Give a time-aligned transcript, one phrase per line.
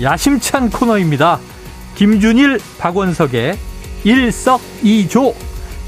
[0.00, 1.38] 야심찬 코너입니다.
[1.94, 3.56] 김준일, 박원석의
[4.04, 5.34] 일석이조.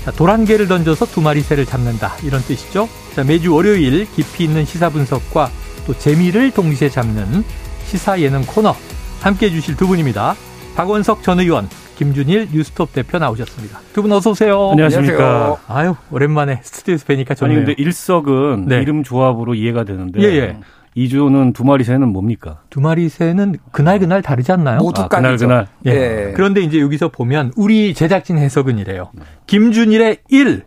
[0.05, 2.15] 자, 도란개를 던져서 두 마리 새를 잡는다.
[2.23, 2.89] 이런 뜻이죠.
[3.15, 5.51] 자, 매주 월요일 깊이 있는 시사 분석과
[5.87, 7.45] 또 재미를 동시에 잡는
[7.87, 8.75] 시사 예능 코너
[9.21, 10.37] 함께 해주실 두 분입니다.
[10.77, 13.81] 박원석 전 의원, 김준일 뉴스톱 대표 나오셨습니다.
[13.95, 14.71] 두 분 어서 오세요.
[14.73, 15.57] 안녕하십니까.
[15.67, 17.57] 아유, 오랜만에 스튜디오에서 뵈니까 좋네요.
[17.59, 18.83] 아니 근데 일석은 네.
[18.83, 20.59] 이름 조합으로 이해가 되는데 예, 예.
[20.97, 22.63] 이주는 두 마리 새는 뭡니까?
[22.71, 24.79] 두 마리 새는 그날 그날 다르지 않나요?
[24.79, 25.37] 모두 아, 그날.
[25.37, 25.67] 그날.
[25.85, 25.91] 예.
[25.91, 26.33] 예.
[26.35, 29.11] 그런데 이제 여기서 보면 우리 제작진 해석은 이래요.
[29.47, 30.65] 김준일의 1,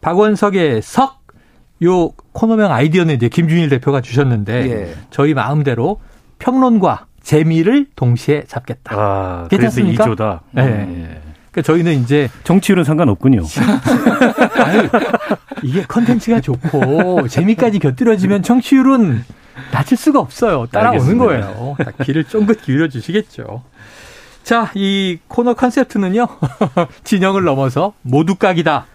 [0.00, 1.22] 박원석의 석,
[1.82, 4.94] 요 코너명 아이디어는 이제 김준일 대표가 주셨는데 예.
[5.10, 6.00] 저희 마음대로
[6.38, 8.94] 평론과 재미를 동시에 잡겠다.
[8.96, 10.04] 아, 그래서 괜찮습니까?
[10.04, 10.42] 이조다.
[10.52, 10.62] 네.
[10.62, 11.21] 예.
[11.52, 13.42] 그러니까 저희는 이제 정치율은 상관없군요.
[14.64, 14.88] 아유,
[15.62, 19.22] 이게 컨텐츠가 좋고 재미까지 곁들여지면 청취율은
[19.70, 20.66] 낮출 수가 없어요.
[20.72, 21.24] 따라오는 알겠습니다.
[21.24, 21.76] 거예요.
[21.84, 23.62] 자, 귀를 쫑긋 기울여 주시겠죠.
[24.42, 26.26] 자, 이 코너 컨셉트는요.
[27.04, 28.86] 진영을 넘어서 모두 깍이다.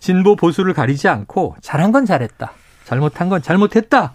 [0.00, 2.52] 진보 보수를 가리지 않고 잘한 건 잘했다.
[2.84, 4.14] 잘못한 건 잘못했다.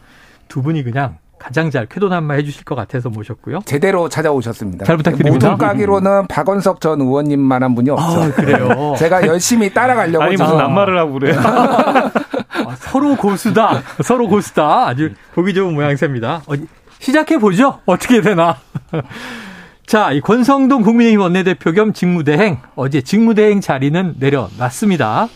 [0.50, 3.60] 두 분이 그냥 가장 잘 쾌도 난마 해주실 것 같아서 모셨고요.
[3.66, 4.84] 제대로 찾아오셨습니다.
[4.84, 5.50] 잘 부탁드립니다.
[5.50, 8.04] 모두 까기로는 박원석 전 의원님만한 분이 없죠.
[8.04, 8.96] 아, 그래요.
[8.98, 11.40] 제가 열심히 따라가려고 아니 무슨 낱말을 하고 그래요.
[11.40, 13.84] 아, 서로 고수다.
[14.04, 14.88] 서로 고수다.
[14.88, 16.42] 아주 보기 좋은 모양새입니다.
[16.48, 16.66] 어디
[16.98, 17.80] 시작해 보죠.
[17.86, 18.58] 어떻게 되나.
[19.86, 25.28] 자, 이 권성동 국민의힘 원내대표 겸 직무대행 어제 직무대행 자리는 내려놨습니다.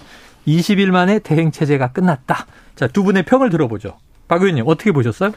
[0.48, 2.48] 20일 만에 대행 체제가 끝났다.
[2.76, 4.00] 자, 두 분의 평을 들어보죠.
[4.28, 5.34] 박 의원님 어떻게 보셨어요?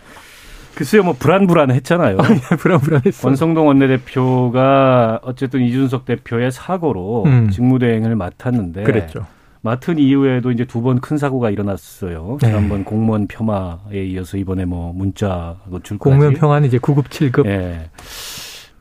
[0.75, 2.17] 글쎄요, 뭐 불안불안했잖아요.
[2.59, 3.29] 불안불안했어.
[3.29, 7.51] 원성동 원내대표가 어쨌든 이준석 대표의 사고로 음.
[7.51, 9.27] 직무대행을 맡았는데 그랬죠.
[9.61, 12.39] 맡은 이후에도 이제 두 번 큰 사고가 일어났어요.
[12.41, 12.49] 네.
[12.49, 15.99] 지난번 공무원 폄하에 이어서 이번에 뭐 문자 노출까지.
[16.11, 17.47] 공무원 평화는 이제 9급, 7급.
[17.47, 17.89] 예.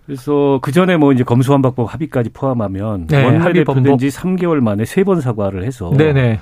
[0.07, 3.99] 그래서 그 전에 뭐 이제 검수완박법 합의까지 포함하면 네, 합의 원내대표된 번복.
[3.99, 6.39] 지 3개월 만에 세 번 사과를 해서 네네.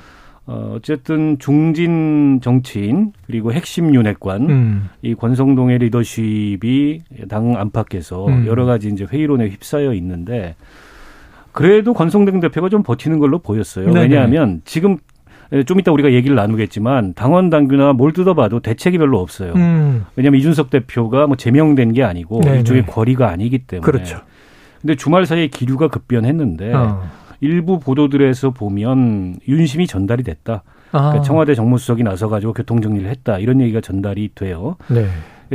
[0.51, 4.89] 어, 어쨌든 중진 정치인 그리고 핵심 윤핵관 음.
[5.03, 8.47] 이 권성동의 리더십이 당 안팎에서 음.
[8.47, 10.55] 여러 가지 이제 회의론에 휩싸여 있는데
[11.51, 13.85] 그래도 권성동 대표가 좀 버티는 걸로 보였어요.
[13.91, 14.01] 네네.
[14.01, 14.97] 왜냐하면 지금
[15.67, 19.53] 좀 이따 우리가 얘기를 나누겠지만 당원 당규나 뭘 뜯어봐도 대책이 별로 없어요.
[19.53, 20.05] 음.
[20.15, 22.57] 왜냐하면 이준석 대표가 뭐 제명된 게 아니고 네네.
[22.59, 23.85] 일종의 거리가 아니기 때문에.
[23.85, 24.17] 그렇죠.
[24.81, 27.03] 근데 주말 사이에 기류가 급변했는데 어.
[27.41, 30.63] 일부 보도들에서 보면 윤심이 전달이 됐다.
[30.91, 30.97] 아.
[30.97, 34.75] 그러니까 청와대 정무수석이 나서 가지고 교통 정리를 했다 이런 얘기가 전달이 돼요.
[34.87, 35.07] 네.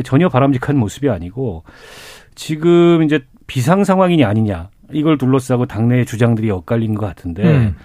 [0.03, 1.63] 전혀 바람직한 모습이 아니고
[2.35, 7.77] 지금 이제 비상 상황이냐 아니냐 이걸 둘러싸고 당내의 주장들이 엇갈린 것 같은데 음.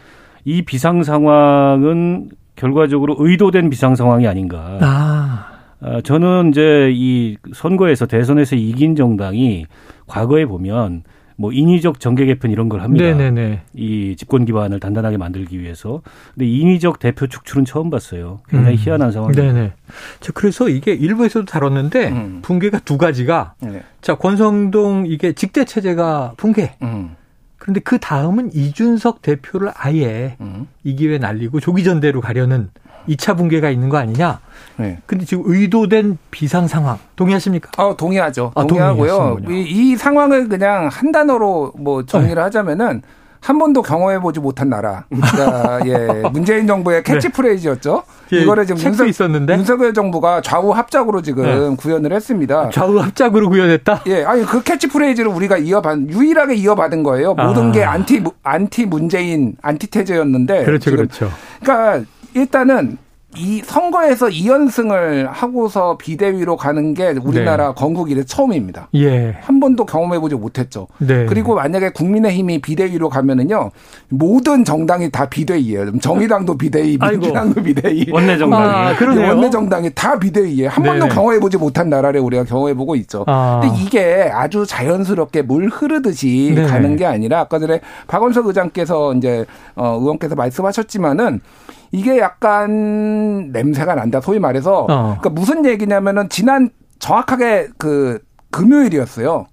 [0.46, 4.78] 이 비상 상황은 결과적으로 의도된 비상 상황이 아닌가.
[4.82, 5.46] 아.
[5.82, 9.66] 아, 저는 이제 이 선거에서 대선에서 이긴 정당이
[10.08, 11.04] 과거에 보면
[11.40, 13.06] 뭐 인위적 정계 개편 이런 걸 합니다.
[13.06, 13.62] 네네네.
[13.74, 16.02] 이 집권 기반을 단단하게 만들기 위해서.
[16.34, 18.42] 근데 인위적 대표 축출은 처음 봤어요.
[18.50, 18.78] 굉장히 음.
[18.78, 19.54] 희한한 상황이에요.
[19.54, 19.72] 네네.
[20.20, 22.40] 자, 그래서 이게 일부에서도 다뤘는데 음.
[22.42, 23.84] 붕괴가 두 가지가 네.
[24.02, 26.74] 자 권성동 이게 직대 체제가 붕괴.
[26.82, 27.16] 음.
[27.58, 30.68] 그런데 그 다음은 이준석 대표를 아예 음.
[30.84, 32.70] 이 기회 날리고 조기 전대로 가려는
[33.08, 34.42] 2차 붕괴가 있는 거 아니냐.
[34.80, 34.98] 네.
[35.06, 37.72] 근데 지금 의도된 비상 상황 동의하십니까?
[37.78, 38.54] 어, 동의하죠.
[38.56, 39.40] 아, 동의하고요.
[39.50, 43.02] 이, 이 상황을 그냥 한 단어로 뭐 정리를 하자면은
[43.42, 45.06] 한 번도 경험해보지 못한 나라.
[45.10, 48.04] 그러니까 예, 문재인 정부의 캐치프레이즈였죠.
[48.34, 51.76] 예, 이거를 지금 윤석, 있었는데 윤석열 정부가 좌우 합작으로 지금 네.
[51.78, 52.70] 구현을 했습니다.
[52.70, 54.04] 좌우 합작으로 구현했다.
[54.08, 57.34] 예, 아니 그 캐치프레이즈를 우리가 이어받 유일하게 이어받은 거예요.
[57.34, 57.72] 모든 아.
[57.72, 60.66] 게 안티 안티 문재인 안티테제였는데.
[60.66, 61.32] 그렇죠, 그렇죠.
[61.62, 62.98] 그러니까 일단은
[63.38, 67.74] 이 선거에서 2연승을 하고서 비대위로 가는 게 우리나라 네.
[67.76, 68.90] 건국 이래 처음입니다.
[68.96, 69.36] 예.
[69.42, 70.88] 한 번도 경험해보지 못했죠.
[70.98, 71.28] 네.
[71.28, 73.70] 그리고 만약에 국민의힘이 비대위로 가면은요
[74.10, 76.00] 모든 정당이 다 비대위예요.
[76.00, 76.98] 정의당도 비대위.
[76.98, 78.64] 민주당도 비대위, 원내 정당이.
[78.66, 79.28] 아, 그러네요.
[79.28, 81.16] 원내 정당이 다 비대위에 한 번도 네네.
[81.16, 83.26] 경험해보지 못한 나라를 우리가 경험해보고 있죠.
[83.28, 83.60] 아.
[83.62, 86.68] 근데 이게 아주 자연스럽게 물 흐르듯이 네네.
[86.68, 91.42] 가는 게 아니라 아까 전에 박원석 의장께서 이제 어, 의원께서 말씀하셨지만은
[91.92, 94.86] 이게 약간 냄새가 난다 소위 말해서 어.
[94.88, 96.70] 그러니까 무슨 얘기냐면은 지난
[97.00, 98.20] 정확하게 그
[98.52, 99.48] 금요일이었어요.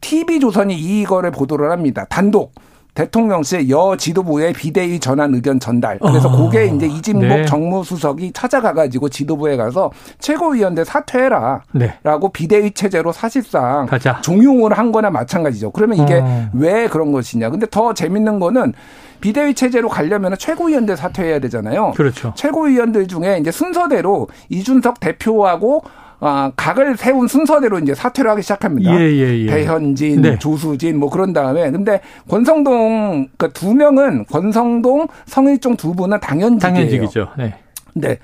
[0.00, 2.06] TV조선이 이거를 보도를 합니다.
[2.08, 2.52] 단독.
[3.00, 5.98] 대통령실 여 지도부의 비대위 전환 의견 전달.
[5.98, 6.36] 그래서 어.
[6.36, 7.44] 그게 이제 이진복 네.
[7.46, 11.62] 정무수석이 찾아가가지고 지도부에 가서 최고위원들 사퇴해라.
[11.72, 11.94] 네.
[12.02, 14.20] 라고 비대위 체제로 사실상 가자.
[14.20, 15.70] 종용을 한 거나 마찬가지죠.
[15.70, 16.50] 그러면 이게 어.
[16.52, 17.48] 왜 그런 것이냐.
[17.48, 18.74] 근데 더 재밌는 거는
[19.22, 21.92] 비대위 체제로 가려면 최고위원들 사퇴해야 되잖아요.
[21.96, 22.34] 그렇죠.
[22.36, 25.84] 최고위원들 중에 이제 순서대로 이준석 대표하고
[26.20, 28.94] 아, 각을 세운 순서대로 이제 사퇴를 하기 시작합니다.
[28.94, 29.46] 예, 예, 예.
[29.46, 30.38] 배현진, 네.
[30.38, 36.58] 조수진 뭐 그런 다음에 근데 권성동 그러니까 두 명은 권성동, 성일종 두 분은 당연직이에요.
[36.60, 37.28] 당연직이죠.
[37.38, 37.54] 네.
[37.94, 38.18] 네.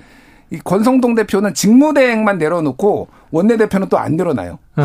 [0.51, 4.59] 이 권성동 대표는 직무대행만 내려놓고 원내대표는 또안 내려놔요.
[4.77, 4.83] 어.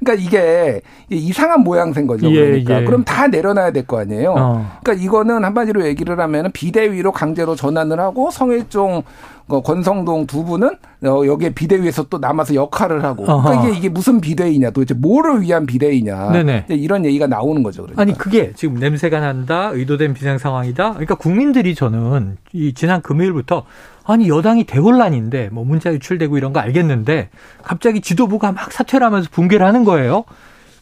[0.00, 2.30] 그러니까 이게 이상한 모양새인 거죠.
[2.30, 2.84] 예, 그러니까 예.
[2.84, 4.34] 그럼 다 내려놔야 될 거 아니에요.
[4.36, 4.70] 어.
[4.82, 9.02] 그러니까 이거는 한마디로 얘기를 하면 비대위로 강제로 전환을 하고 성일종
[9.48, 10.68] 어, 권성동 두 분은
[11.04, 13.66] 어, 여기에 비대위에서 또 남아서 역할을 하고 그러니까.
[13.66, 16.66] 이게 이게 무슨 비대위냐 도대체 뭐를 위한 비대위냐 네네.
[16.68, 17.82] 이런 얘기가 나오는 거죠.
[17.82, 18.02] 그러니까.
[18.02, 20.90] 아니 그게 지금 냄새가 난다, 의도된 비상 상황이다.
[20.90, 23.64] 그러니까 국민들이 저는 이 지난 금요일부터
[24.04, 27.30] 아니 여당이 대혼란인데 뭐 문자 유출되고 이런 거 알겠는데
[27.62, 30.24] 갑자기 지도부가 막 사퇴를 하면서 붕괴를 하는 거예요.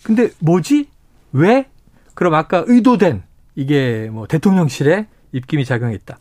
[0.02, 0.88] 근데 뭐지?
[1.32, 1.66] 왜?
[2.14, 3.22] 그럼 아까 의도된
[3.54, 6.18] 이게 뭐 대통령실에 입김이 작용했다.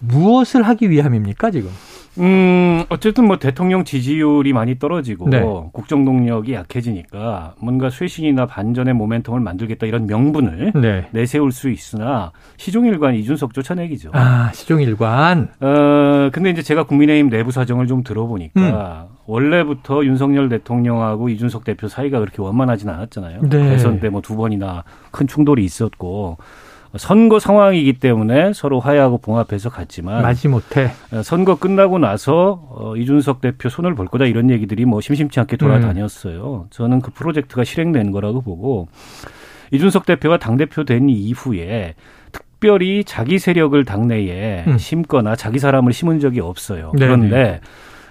[0.00, 1.70] 무엇을 하기 위함입니까 지금?
[2.18, 5.42] 음, 어쨌든 뭐 대통령 지지율이 많이 떨어지고 네.
[5.72, 11.06] 국정 동력이 약해지니까 뭔가 쇄신이나 반전의 모멘텀을 만들겠다 이런 명분을 네.
[11.12, 14.10] 내세울 수 있으나 시종일관 이준석 쫓아내기죠.
[14.12, 15.50] 아 시종일관.
[15.60, 22.18] 어, 근데 이제 제가 국민의힘 내부 사정을 좀 들어보니까 원래부터 윤석열 대통령하고 이준석 대표 사이가
[22.18, 23.42] 그렇게 원만하진 않았잖아요.
[23.42, 23.48] 네.
[23.70, 26.36] 대선 때 뭐 두 번이나 큰 충돌이 있었고
[26.96, 30.90] 선거 상황이기 때문에 서로 화해하고 봉합해서 갔지만 마지 못해.
[31.12, 35.56] 어, 선거 끝나고 나서 어, 이준석 대표 손을 볼 거다 이런 얘기들이 뭐 심심치 않게
[35.56, 36.66] 돌아다녔어요.
[36.70, 38.88] 저는 그 프로젝트가 실행된 거라고 보고
[39.70, 41.94] 이준석 대표가 당 대표 된 이후에
[42.32, 44.78] 특별히 자기 세력을 당내에 음.
[44.78, 46.92] 심거나 자기 사람을 심은 적이 없어요.
[46.98, 47.60] 그런데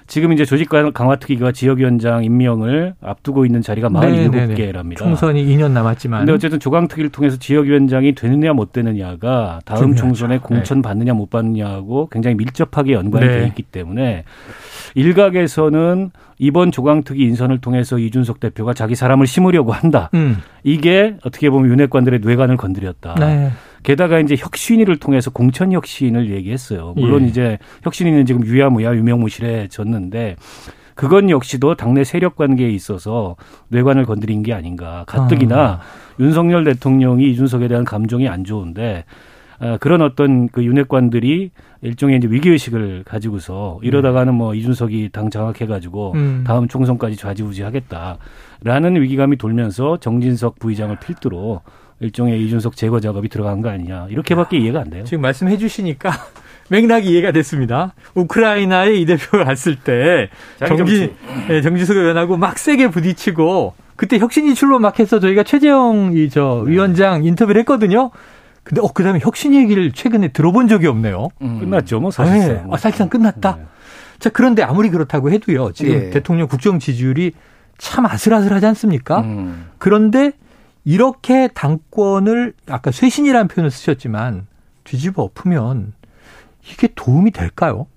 [0.09, 4.55] 지금 이제 조직 강화 특위가 지역위원장 임명을 앞두고 있는 자리가 네네네.
[4.55, 4.97] 47개랍니다.
[4.97, 6.21] 총선이 2년 남았지만.
[6.21, 10.01] 근데 어쨌든 조강 특위를 통해서 지역위원장이 되느냐 못 되느냐가 다음 중요하죠.
[10.01, 13.39] 총선에 공천 받느냐 못 받느냐하고 굉장히 밀접하게 연관이 네.
[13.39, 14.23] 돼 있기 때문에
[14.95, 16.09] 일각에서는
[16.39, 20.09] 이번 조강특위 인선을 통해서 이준석 대표가 자기 사람을 심으려고 한다.
[20.15, 20.37] 음.
[20.63, 23.13] 이게 어떻게 보면 윤핵관들의 뇌관을 건드렸다.
[23.19, 23.51] 네.
[23.89, 26.93] 게다가 이제 혁신위를 통해서 공천 혁신을 얘기했어요.
[26.95, 27.27] 물론 예.
[27.27, 30.35] 이제 혁신위는 지금 유야무야 유명무실해졌는데
[30.93, 33.35] 그건 역시도 당내 세력 관계에 있어서
[33.69, 35.05] 뇌관을 건드린 게 아닌가.
[35.07, 35.79] 가뜩이나 아.
[36.19, 39.05] 윤석열 대통령이 이준석에 대한 감정이 안 좋은데
[39.57, 41.49] 아, 그런 어떤 그 윤핵관들이
[41.81, 46.43] 일종의 이제 위기의식을 가지고서 이러다가는 뭐 이준석이 당 장악해가지고 음.
[46.45, 51.61] 다음 총선까지 좌지우지하겠다라는 위기감이 돌면서 정진석 부의장을 필두로
[51.99, 55.03] 일종의 이준석 제거 작업이 들어간 거 아니냐 이렇게밖에 이해가 안 돼요.
[55.03, 56.11] 지금 말씀해 주시니까
[56.69, 57.93] 맥락이 이해가 됐습니다.
[58.15, 60.29] 우크라이나에 이 대표가 갔을 때
[60.65, 61.11] 정기
[61.49, 66.71] 예, 정지석 의원하고 막 세게 부딪히고 그때 혁신이 출로 막 해서 저희가 최재형 이저 네.
[66.71, 68.11] 위원장 인터뷰를 했거든요.
[68.63, 71.29] 근데 어 그다음에 혁신 얘기를 최근에 들어본 적이 없네요.
[71.41, 71.59] 음.
[71.59, 72.53] 끝났죠, 뭐 사실상.
[72.53, 72.63] 네.
[72.71, 73.57] 아, 사실상 끝났다.
[73.57, 73.65] 네.
[74.19, 75.71] 자 그런데 아무리 그렇다고 해도요.
[75.73, 76.09] 지금 예.
[76.11, 77.33] 대통령 국정 지지율이
[77.77, 79.21] 참 아슬아슬하지 않습니까?
[79.21, 79.67] 음.
[79.79, 80.33] 그런데
[80.83, 84.47] 이렇게 당권을 아까 쇄신이라는 표현을 쓰셨지만
[84.83, 85.93] 뒤집어 엎으면
[86.71, 87.87] 이게 도움이 될까요?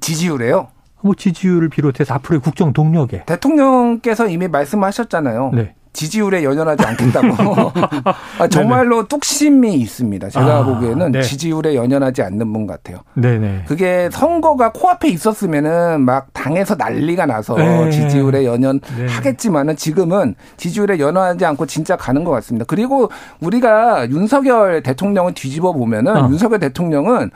[0.00, 0.68] 지지율에요.
[1.02, 3.24] 뭐 지지율을 비롯해서 앞으로의 국정 동력에.
[3.24, 5.52] 대통령께서 이미 말씀하셨잖아요.
[5.54, 5.74] 네.
[5.92, 7.72] 지지율에 연연하지 않겠다고.
[8.38, 10.28] 아, 정말로 뚝심이 있습니다.
[10.30, 11.22] 제가 아, 보기에는 네.
[11.22, 12.98] 지지율에 연연하지 않는 분 같아요.
[13.14, 13.64] 네네.
[13.66, 17.90] 그게 선거가 코앞에 있었으면은 막 당에서 난리가 나서 네.
[17.90, 18.46] 지지율에 네.
[18.46, 22.64] 연연하겠지만은 지금은 지지율에 연연하지 않고 진짜 가는 것 같습니다.
[22.68, 26.28] 그리고 우리가 윤석열 대통령을 뒤집어 보면은 어.
[26.30, 27.30] 윤석열 대통령은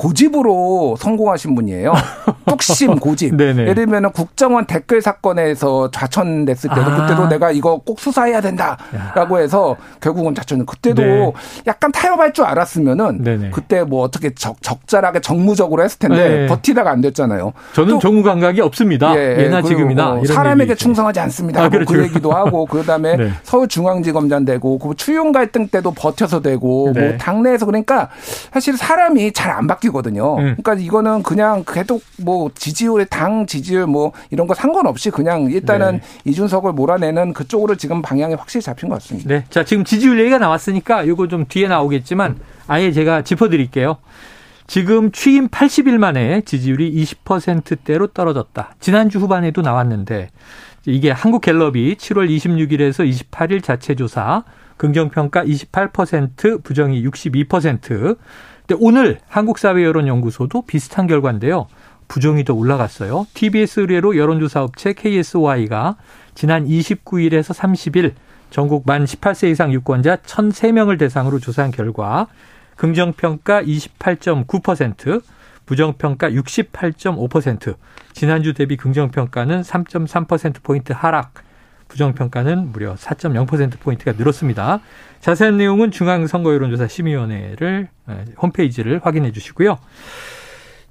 [0.00, 1.92] 고집으로 성공하신 분이에요.
[2.48, 3.38] 뚝심 고집.
[3.38, 6.96] 예를 들면 국정원 댓글 사건에서 좌천됐을 때도 아.
[7.06, 10.64] 그때도 내가 이거 꼭 수사해야 된다라고 해서 결국은 좌천.
[10.64, 11.32] 그때도 네.
[11.66, 13.50] 약간 타협할 줄 알았으면은 네네.
[13.50, 16.46] 그때 뭐 어떻게 적, 적절하게 정무적으로 했을 텐데 네.
[16.46, 17.52] 버티다가 안 됐잖아요.
[17.74, 19.14] 저는 또- 정무 감각이 없습니다.
[19.16, 20.74] 예, 나 지금이나 뭐 사람에게.
[20.76, 21.60] 충성하지 않습니다.
[21.60, 21.92] 아, 뭐 그렇죠.
[21.92, 23.30] 그 얘기도 하고 그다음에 네.
[23.42, 27.00] 서울중앙지검장 되고 그 추윤 갈등 때도 버텨서 되고 네.
[27.08, 28.08] 뭐 당내에서 그러니까
[28.50, 30.36] 사실 사람이 잘 안 바뀌 거든요.
[30.38, 30.56] 음.
[30.56, 36.02] 그러니까 이거는 그냥 계속 뭐 지지율 당 지지율 뭐 이런 거 상관없이 그냥 일단은 네.
[36.24, 39.28] 이준석을 몰아내는 그쪽으로 지금 방향이 확실히 잡힌 것 같습니다.
[39.28, 39.44] 네.
[39.50, 43.98] 자, 지금 지지율 얘기가 나왔으니까 이거 좀 뒤에 나오겠지만 아예 제가 짚어드릴게요.
[44.66, 48.74] 지금 취임 80일 만에 지지율이 20%대로 떨어졌다.
[48.78, 50.28] 지난주 후반에도 나왔는데
[50.86, 54.44] 이게 한국갤럽이 7월 26일에서 28일 자체 조사
[54.76, 58.16] 긍정평가 28%, 부정이 62%.
[58.70, 61.66] 근데 오늘 한국사회여론연구소도 비슷한 결과인데요.
[62.06, 63.26] 부정이 더 올라갔어요.
[63.34, 65.96] TBS 의뢰로 여론조사 업체 KSY가
[66.36, 68.12] 지난 29일에서 30일
[68.50, 72.28] 전국 만 18세 이상 유권자 1,003명을 대상으로 조사한 결과
[72.76, 75.20] 긍정평가 28.9%,
[75.66, 77.74] 부정평가 68.5%,
[78.12, 81.34] 지난주 대비 긍정평가는 3.3%포인트 하락,
[81.90, 84.80] 부정평가는 무려 4.0%포인트가 늘었습니다.
[85.20, 87.88] 자세한 내용은 중앙선거여론조사 심의위원회를
[88.40, 89.78] 홈페이지를 확인해 주시고요.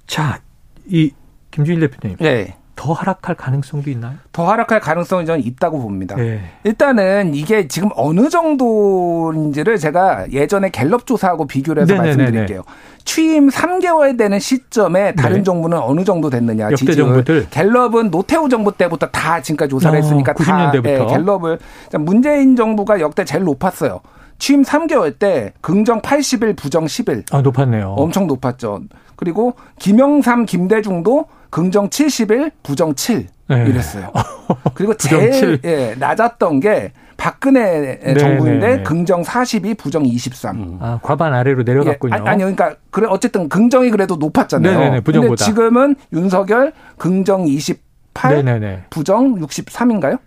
[0.06, 0.40] 자,
[0.86, 1.12] 이
[1.50, 2.18] 김준일 대표님.
[2.18, 2.56] 네.
[2.80, 4.14] 더 하락할 가능성도 있나요?
[4.32, 6.16] 더 하락할 가능성이 저는 있다고 봅니다.
[6.16, 6.40] 네.
[6.64, 12.16] 일단은 이게 지금 어느 정도인지를 제가 예전에 갤럽 조사하고 비교를 해서 네네네네.
[12.16, 12.62] 말씀드릴게요.
[13.04, 15.42] 취임 3개월 되는 시점에 다른 네.
[15.42, 16.70] 정부는 어느 정도 됐느냐.
[16.70, 17.48] 역대 정부들.
[17.50, 20.82] 갤럽은 노태우 정부 때부터 다 지금까지 조사를 어, 했으니까 90년대부터.
[20.82, 21.58] 다 네, 갤럽을
[21.98, 24.00] 문재인 정부가 역대 제일 높았어요.
[24.38, 27.24] 취임 3개월 때 긍정 80일, 부정 10일.
[27.30, 27.90] 아, 높았네요.
[27.98, 28.80] 엄청 높았죠.
[29.20, 33.66] 그리고 김영삼, 김대중도 긍정 70일, 부정 7 네.
[33.68, 34.10] 이랬어요.
[34.72, 35.60] 그리고 제일 7.
[35.64, 38.82] 예, 낮았던 게 박근혜 네, 정부인데 네, 네.
[38.82, 40.56] 긍정 42, 부정 23.
[40.56, 40.78] 음.
[40.80, 42.16] 아, 과반 아래로 내려갔군요.
[42.16, 44.78] 예, 아니, 요 그러니까 그래 어쨌든 긍정이 그래도 높았잖아요.
[44.78, 45.28] 네네네, 부정보다.
[45.28, 48.84] 근데 지금은 윤석열 긍정 28, 네네네.
[48.88, 50.18] 부정 63인가요?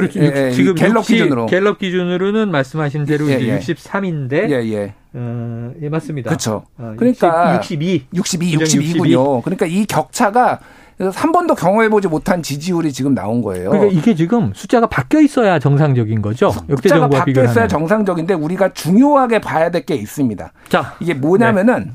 [0.00, 0.20] 그렇죠.
[0.20, 3.58] 예, 예, 지금 갤럽 기준으로 갤럽 기준으로는 말씀하신 대로 예, 예.
[3.58, 4.94] 63인데 예, 예.
[5.14, 6.28] 어, 예 맞습니다.
[6.28, 6.64] 그렇죠.
[6.78, 9.42] 어, 그러니까 62, 62, 62군요.
[9.42, 10.60] 그러니까 이 격차가
[10.98, 13.70] 한 번도 경험해보지 못한 지지율이 지금 나온 거예요.
[13.70, 16.54] 그러니까 이게 지금 숫자가 바뀌어 있어야 정상적인 거죠.
[16.68, 20.52] 숫자가 바뀌어 있어야 정상적인데 우리가 중요하게 봐야 될 게 있습니다.
[20.68, 21.92] 자, 이게 뭐냐면은 네.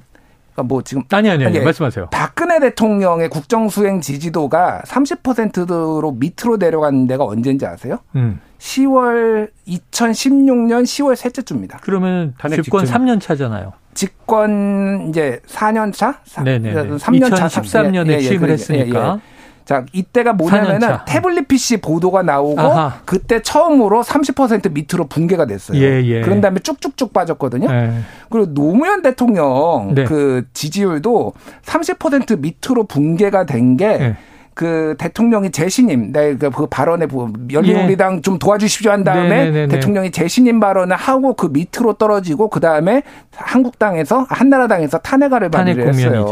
[0.53, 2.09] 그러니까 뭐 지금 아니 아니 아니 말씀하세요.
[2.11, 7.99] 박근혜 대통령의 국정 수행 지지도가 30%로 밑으로 내려간 데가 언제인지 아세요?
[8.15, 8.39] 음.
[8.59, 11.79] 10월 2016년 10월 셋째 주입니다.
[11.81, 13.05] 그러면 집권 직전.
[13.05, 13.73] 3년 차잖아요.
[13.93, 16.19] 집권 이제 4년 차?
[16.43, 16.73] 네네.
[16.73, 17.47] 3년 차.
[17.47, 19.19] 2013년에 예, 예, 취임을 예, 했으니까.
[19.61, 22.99] 예, 자, 이때가 뭐냐면은 태블릿 PC 보도가 나오고 아하.
[23.05, 25.81] 그때 처음으로 30% 밑으로 붕괴가 됐어요.
[25.81, 26.21] 예, 예.
[26.21, 27.67] 그런 다음에 쭉쭉쭉 빠졌거든요.
[27.71, 27.91] 예.
[28.29, 30.03] 그리고 노무현 대통령 네.
[30.05, 34.17] 그 지지율도 30% 밑으로 붕괴가 된게 예.
[34.53, 37.07] 그 대통령이 재신임, 네, 그, 그 발언에
[37.51, 38.21] 열린우리당 예.
[38.21, 39.45] 좀 도와주십시오 한 다음에 네네네네.
[39.45, 39.75] 네, 네, 네.
[39.75, 43.03] 대통령이 재신임 발언을 하고 그 밑으로 떨어지고 그 다음에
[43.35, 46.25] 한국당에서 한나라당에서 탄핵안을 발의를 했어요.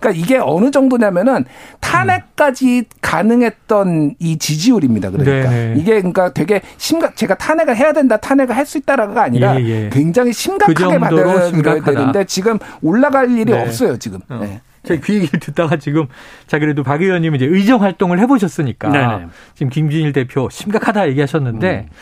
[0.00, 1.44] 그러니까 이게 어느 정도냐면은
[1.80, 2.84] 탄핵까지 음.
[3.00, 5.10] 가능했던 이 지지율입니다.
[5.10, 5.80] 그러니까 네네.
[5.80, 7.16] 이게 그러니까 되게 심각.
[7.16, 9.90] 제가 탄핵을 해야 된다, 탄핵을 할 수 있다라가 아니라 예, 예.
[9.92, 13.62] 굉장히 심각하게 그 받아들여야 되는데 지금 올라갈 일이 네.
[13.62, 14.18] 없어요 지금.
[14.28, 14.38] 어.
[14.42, 14.60] 네.
[14.86, 16.06] 제가 그 얘기를 듣다가 지금
[16.46, 19.26] 자 그래도 박 의원님 이제 의정 활동을 해보셨으니까 네네.
[19.54, 21.94] 지금 김준일 대표 심각하다 얘기하셨는데 음.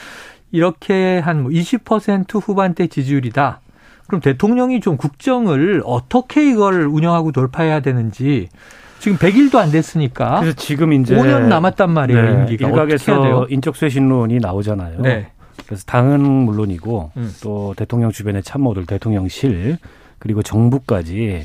[0.52, 3.60] 이렇게 한 20%뭐 후반대 지지율이다.
[4.06, 8.48] 그럼 대통령이 좀 국정을 어떻게 이걸 운영하고 돌파해야 되는지
[9.00, 10.40] 지금 100일도 안 됐으니까.
[10.40, 12.22] 그래서 지금 이제 5년 남았단 말이에요.
[12.22, 15.00] 네, 임기가 일각에서 인적 쇄신론이 나오잖아요.
[15.00, 15.28] 네.
[15.66, 17.34] 그래서 당은 물론이고 음.
[17.42, 19.78] 또 대통령 주변의 참모들, 대통령실
[20.18, 21.44] 그리고 정부까지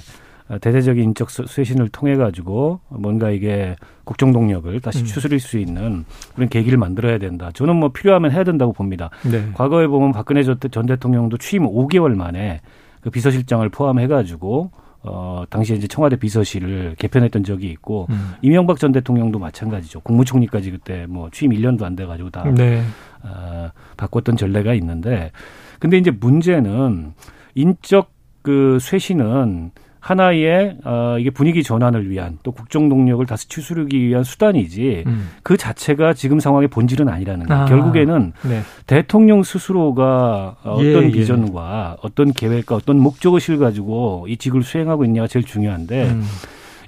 [0.57, 5.05] 대대적인 인적 쇄신을 통해 가지고 뭔가 이게 국정 동력을 다시 음.
[5.05, 7.51] 추스릴 수 있는 그런 계기를 만들어야 된다.
[7.53, 9.11] 저는 뭐 필요하면 해야 된다고 봅니다.
[9.29, 9.51] 네.
[9.53, 12.61] 과거에 보면 박근혜 전 대통령도 취임 5개월 만에
[13.01, 18.33] 그 비서실장을 포함해 가지고 어 당시에 이제 청와대 비서실을 개편했던 적이 있고 음.
[18.41, 20.01] 이명박 전 대통령도 마찬가지죠.
[20.01, 22.81] 국무총리까지 그때 뭐 취임 1년도 안 돼 가지고 다 네.
[23.23, 25.31] 어, 바꿨던 전례가 있는데
[25.79, 27.13] 근데 이제 문제는
[27.55, 34.23] 인적 그 쇄신은 하나의 어, 이게 분위기 전환을 위한 또 국정 동력을 다시 추스르기 위한
[34.23, 35.29] 수단이지 음.
[35.43, 37.63] 그 자체가 지금 상황의 본질은 아니라는 거예요.
[37.63, 38.61] 아, 결국에는 네.
[38.87, 41.11] 대통령 스스로가 어떤 예, 예.
[41.11, 41.99] 비전과 예.
[42.01, 46.23] 어떤 계획과 어떤 목적의식을 가지고 이 직을 수행하고 있냐가 제일 중요한데 음.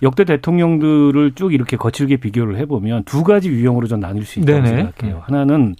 [0.03, 4.67] 역대 대통령들을 쭉 이렇게 거칠게 비교를 해보면 두 가지 유형으로 좀 나눌 수 있다고 네네.
[4.67, 5.17] 생각해요.
[5.17, 5.21] 음.
[5.23, 5.75] 하나는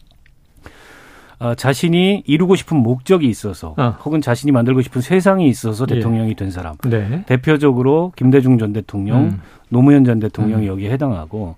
[1.41, 3.95] 어, 자신이 이루고 싶은 목적이 있어서 어.
[4.05, 5.95] 혹은 자신이 만들고 싶은 세상이 있어서 예.
[5.95, 6.75] 대통령이 된 사람.
[6.85, 7.23] 네.
[7.25, 9.41] 대표적으로 김대중 전 대통령, 음.
[9.69, 10.67] 노무현 전 대통령이 음.
[10.67, 11.55] 여기에 해당하고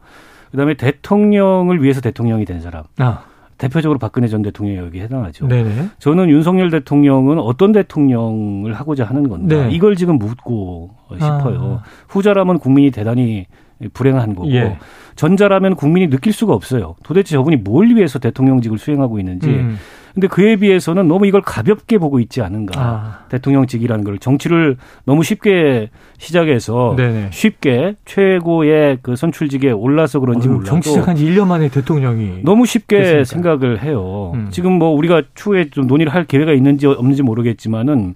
[0.52, 2.86] 그다음에 대통령을 위해서 대통령이 된 사람.
[2.98, 3.24] 아.
[3.58, 5.48] 대표적으로 박근혜 전 대통령이 여기에 해당하죠.
[5.48, 5.90] 네네.
[6.00, 9.70] 저는 윤석열 대통령은 어떤 대통령을 하고자 하는 건가 네.
[9.72, 11.82] 이걸 지금 묻고 싶어요.
[11.82, 11.84] 아.
[12.08, 13.48] 후자라면 국민이 대단히
[13.90, 14.78] 불행한 거고 예.
[15.16, 16.96] 전자라면 국민이 느낄 수가 없어요.
[17.04, 19.78] 도대체 저분이 뭘 위해서 대통령직을 수행하고 있는지 음.
[20.14, 22.80] 근데 그에 비해서는 너무 이걸 가볍게 보고 있지 않은가.
[22.80, 23.20] 아.
[23.30, 27.30] 대통령직이라는 걸 정치를 너무 쉽게 시작해서 네네.
[27.32, 33.00] 쉽게 최고의 그 선출직에 올라서 그런지 몰라도 정치 시작한 지 1년 만에 대통령이 너무 쉽게
[33.00, 33.24] 됐으니까.
[33.24, 34.34] 생각을 해요.
[34.36, 34.50] 음.
[34.52, 38.14] 지금 뭐 우리가 추후에 좀 논의를 할 기회가 있는지 없는지 모르겠지만은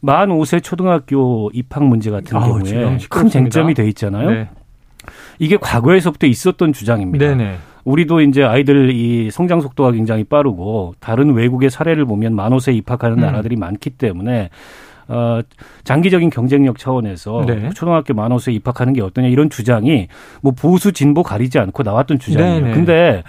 [0.00, 4.30] 만 5세 초등학교 입학 문제 같은 아우, 경우에 큰 쟁점이 돼 있잖아요.
[4.30, 4.48] 네.
[5.38, 7.28] 이게 과거에서부터 있었던 주장입니다.
[7.28, 7.56] 네네.
[7.84, 13.20] 우리도 이제 아이들 이 성장 속도가 굉장히 빠르고 다른 외국의 사례를 보면 만호세 입학하는 음.
[13.20, 14.50] 나라들이 많기 때문에
[15.08, 15.40] 어,
[15.84, 17.70] 장기적인 경쟁력 차원에서 네.
[17.74, 20.08] 초등학교 만호세 입학하는 게 어떠냐 이런 주장이
[20.42, 22.60] 뭐 보수 진보 가리지 않고 나왔던 주장이에요.
[22.60, 22.74] 네네.
[22.74, 23.22] 근데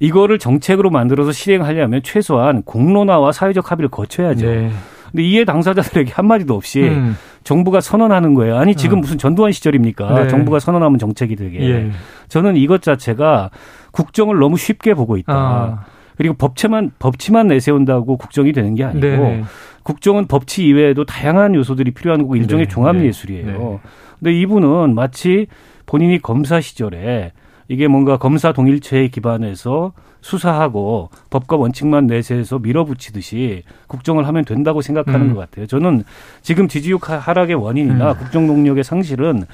[0.00, 4.46] 이거를 정책으로 만들어서 실행하려면 최소한 공론화와 사회적 합의를 거쳐야죠.
[4.46, 4.70] 네.
[5.10, 7.16] 근데 이해 당사자들에게 한마디도 없이 음.
[7.44, 8.56] 정부가 선언하는 거예요.
[8.56, 9.00] 아니 지금 어.
[9.00, 10.22] 무슨 전두환 시절입니까?
[10.22, 10.28] 네.
[10.28, 11.60] 정부가 선언하면 정책이 되게.
[11.60, 11.90] 예.
[12.28, 13.50] 저는 이것 자체가
[13.92, 15.32] 국정을 너무 쉽게 보고 있다.
[15.34, 15.84] 아.
[16.16, 19.44] 그리고 법체만 법치만 내세운다고 국정이 되는 게 아니고 네네.
[19.84, 22.68] 국정은 법치 이외에도 다양한 요소들이 필요한 거고 일종의 네.
[22.68, 23.46] 종합 예술이에요.
[23.46, 23.78] 네.
[24.18, 25.46] 근데 이분은 마치
[25.86, 27.32] 본인이 검사 시절에
[27.68, 35.34] 이게 뭔가 검사 동일체에 기반해서 수사하고 법과 원칙만 내세해서 밀어붙이듯이 국정을 하면 된다고 생각하는 음.
[35.34, 35.66] 것 같아요.
[35.66, 36.02] 저는
[36.42, 38.18] 지금 지지율 하락의 원인이나 음.
[38.18, 39.44] 국정 능력의 상실은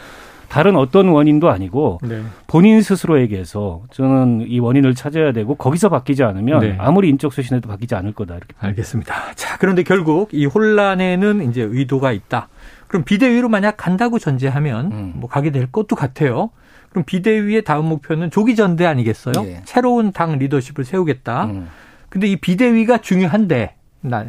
[0.48, 2.22] 다른 어떤 원인도 아니고 네.
[2.46, 6.76] 본인 스스로에게서 저는 이 원인을 찾아야 되고 거기서 바뀌지 않으면 네.
[6.78, 8.54] 아무리 인적 쇄신해도 바뀌지 않을 거다 이렇게.
[8.60, 9.34] 알겠습니다.
[9.34, 12.48] 자 그런데 결국 이 혼란에는 이제 의도가 있다.
[12.86, 15.12] 그럼 비대위로 만약 간다고 전제하면 음.
[15.16, 16.50] 뭐 가게 될 것도 같아요.
[16.94, 19.34] 그럼 비대위의 다음 목표는 조기 전대 아니겠어요?
[19.46, 19.62] 예.
[19.64, 21.46] 새로운 당 리더십을 세우겠다.
[21.46, 21.68] 음.
[22.08, 23.74] 근데 이 비대위가 중요한데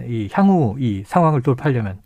[0.07, 1.97] 이 향후 이 상황을 돌파하려면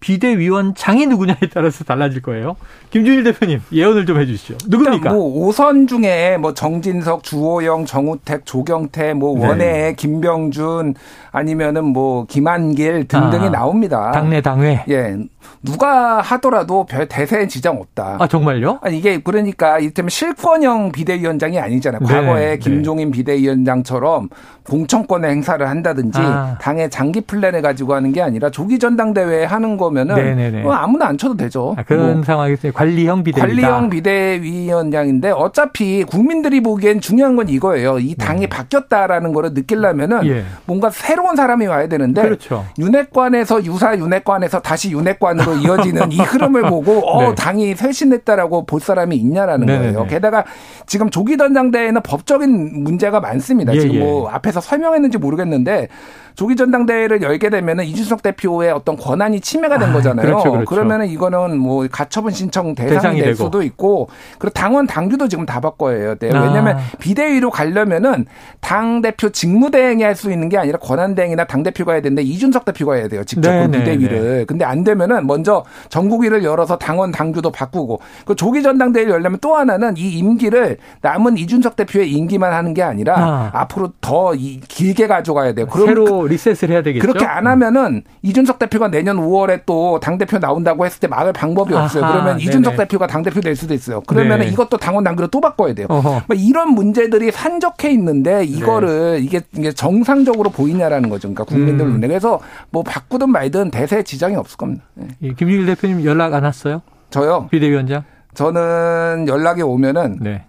[0.00, 2.56] 비대위원장이 누구냐에 따라서 달라질 거예요.
[2.90, 4.58] 김준일 대표님 예언을 좀 해주시죠.
[4.68, 5.12] 누굽니까?
[5.12, 9.46] 뭐 5선 중에 뭐 정진석, 주호영, 정우택, 조경태, 뭐 네.
[9.46, 10.96] 원외, 김병준
[11.30, 14.10] 아니면은 뭐 김한길 등등이 아, 나옵니다.
[14.10, 14.84] 당내 당회.
[14.88, 15.16] 예.
[15.62, 18.16] 누가 하더라도 별 대세에 지장 없다.
[18.20, 18.78] 아 정말요?
[18.82, 22.00] 아니 이게 그러니까 이를테면 실권형 비대위원장이 아니잖아요.
[22.00, 22.58] 네, 과거에 네.
[22.58, 24.28] 김종인 비대위원장처럼
[24.64, 26.56] 공천권의 행사를 한다든지 아.
[26.60, 31.06] 당의 장기 플랜을 가지고 하는 게 아니라 조기 전당대회 하는 거면은 네, 네, 뭐 아무나
[31.06, 31.74] 앉혀도 되죠.
[31.76, 37.98] 아, 그런 뭐 상황이있어요 관리형 비대위 관리형 비대위원장인데 어차피 국민들이 보기엔 중요한 건 이거예요.
[37.98, 38.46] 이 당이 네.
[38.48, 40.44] 바뀌었다라는 거를 느끼려면은 예.
[40.66, 42.64] 뭔가 새로운 사람이 와야 되는데 그렇죠.
[42.78, 47.34] 윤핵관에서 유사 윤핵관에서 다시 윤핵관 으로 이어지는 이 흐름을 보고 어 네.
[47.34, 49.92] 당이 쇄신했다라고 볼 사람이 있냐라는 네네네.
[49.92, 50.06] 거예요.
[50.08, 50.44] 게다가
[50.86, 53.74] 지금 조기 전당대회는 법적인 문제가 많습니다.
[53.74, 54.34] 예, 지금 뭐 예.
[54.34, 55.88] 앞에서 설명했는지 모르겠는데
[56.34, 60.26] 조기 전당대회를 열게 되면은 이준석 대표의 어떤 권한이 침해가 된 아, 거잖아요.
[60.26, 60.66] 그렇죠, 그렇죠.
[60.66, 63.44] 그러면은 이거는 뭐 가처분 신청 대상이, 대상이 될 되고.
[63.44, 66.32] 수도 있고 그리고 당원 당규도 지금 다 바꿔야 돼요.
[66.34, 66.42] 아.
[66.42, 68.26] 왜냐하면 비대위로 가려면은
[68.60, 72.94] 당 대표 직무대행이 할 수 있는 게 아니라 권한대행이나 당 대표가 해야 되는데 이준석 대표가
[72.96, 73.24] 해야 돼요.
[73.24, 74.22] 직접 네, 그 비대위를.
[74.38, 74.44] 네.
[74.44, 79.96] 근데 안 되면은 먼저 전국위를 열어서 당원 당규도 바꾸고 그 조기 전당대회를 열려면 또 하나는
[79.96, 83.50] 이 임기를 남은 이준석 대표의 임기만 하는 게 아니라 아.
[83.54, 84.32] 앞으로 더
[84.68, 85.66] 길게 가져가야 돼요.
[85.66, 87.06] 그럼 새로 리셋을 해야 되겠죠.
[87.06, 91.74] 그렇게 안 하면은 이준석 대표가 내년 5월에 또 당 대표 나온다고 했을 때 막을 방법이
[91.74, 92.04] 없어요.
[92.04, 92.48] 아하, 그러면 네네.
[92.48, 94.00] 이준석 대표가 당 대표 될 수도 있어요.
[94.02, 94.52] 그러면은 네.
[94.52, 95.86] 이것도 당원 당규를 또 바꿔야 돼요.
[95.88, 99.18] 뭐 이런 문제들이 산적해 있는데 이거를 네.
[99.20, 101.28] 이게, 이게 정상적으로 보이냐라는 거죠.
[101.28, 101.92] 그러니까 국민들 음.
[101.92, 104.82] 눈에 그래서 뭐 바꾸든 말든 대세 지장이 없을 겁니다.
[104.94, 105.08] 네.
[105.22, 106.82] 예, 김일일 대표님 연락 안 왔어요?
[107.10, 107.48] 저요.
[107.50, 108.04] 비대위원장.
[108.34, 110.44] 저는 연락이 오면은 네.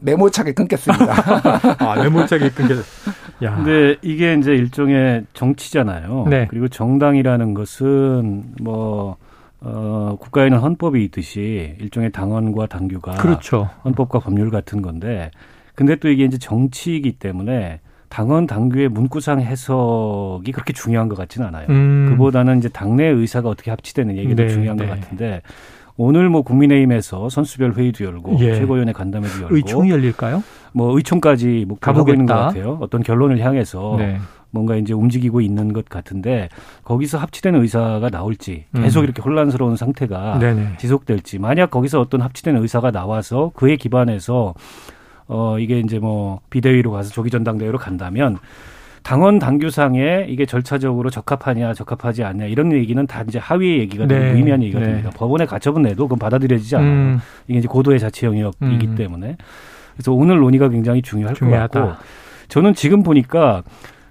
[0.00, 1.76] 메모차게 끊겠습니다.
[1.78, 2.78] 아, 메모차게 끊겠.
[3.42, 3.56] 야.
[3.56, 6.26] 근데 이게 이제 일종의 정치잖아요.
[6.28, 6.46] 네.
[6.50, 9.16] 그리고 정당이라는 것은 뭐
[9.60, 13.68] 어, 국가에는 헌법이 있듯이 일종의 당원과 당규가 그렇죠.
[13.84, 15.30] 헌법과 법률 같은 건데
[15.74, 21.66] 근데 또 이게 이제 정치이기 때문에 당원 당규의 문구상 해석이 그렇게 중요한 것 같지는 않아요.
[21.70, 22.08] 음.
[22.10, 24.86] 그보다는 이제 당내 의사가 어떻게 합치되는 얘기가 네, 중요한 네.
[24.86, 25.42] 것 같은데
[26.02, 28.54] 오늘 뭐 국민의힘에서 선수별 회의도 열고 예.
[28.54, 30.42] 최고위원회 간담회도 열고 의총이 열릴까요?
[30.72, 32.78] 뭐 의총까지 뭐 가보고 있는 것 같아요.
[32.80, 34.16] 어떤 결론을 향해서 네.
[34.50, 36.48] 뭔가 이제 움직이고 있는 것 같은데
[36.84, 39.04] 거기서 합치된 의사가 나올지 계속 음.
[39.04, 40.78] 이렇게 혼란스러운 상태가 네네.
[40.78, 44.54] 지속될지 만약 거기서 어떤 합치된 의사가 나와서 그에 기반해서
[45.28, 48.38] 어 이게 이제 뭐 비대위로 가서 조기 전당대회로 간다면
[49.02, 54.30] 당원 당규상에 이게 절차적으로 적합하냐 적합하지 않냐 이런 얘기는 다 이제 하위의 얘기가 되고 네.
[54.32, 54.86] 무의미한 얘기가 네.
[54.86, 55.10] 됩니다.
[55.14, 56.90] 법원의 가처분 내도 그건 받아들여지지 않아요.
[56.90, 57.20] 음.
[57.48, 58.94] 이게 이제 고도의 자치 영역이기 음.
[58.96, 59.36] 때문에
[59.94, 61.80] 그래서 오늘 논의가 굉장히 중요할 중요하다.
[61.80, 62.02] 것 같고
[62.48, 63.62] 저는 지금 보니까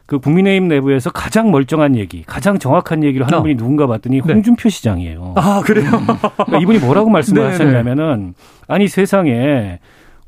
[0.06, 3.42] 그 국민의힘 내부에서 가장 멀쩡한 얘기, 가장 정확한 얘기를 하는 어.
[3.44, 4.34] 분이 누군가 봤더니 네.
[4.34, 5.34] 홍준표 시장이에요.
[5.36, 5.92] 아 그래요?
[5.92, 7.52] 그러니까 이분이 뭐라고 말씀을 네, 네.
[7.52, 8.34] 하셨냐면은
[8.68, 9.78] 아니 세상에